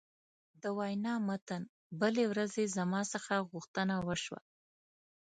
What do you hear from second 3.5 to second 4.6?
غوښتنه وشوه.